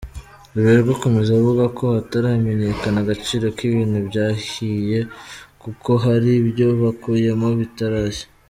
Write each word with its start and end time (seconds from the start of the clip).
Ruberwa 0.53 0.91
akomeza 0.97 1.29
avuga 1.39 1.63
ko 1.77 1.83
hataramenyekana 1.95 2.97
agaciro 3.03 3.45
k’ibintu 3.57 3.97
byahiye 4.09 4.99
kuko 5.61 5.89
hari 6.05 6.29
ibyo 6.41 6.67
bakuyemo 6.81 7.47
bitarashya. 7.59 8.25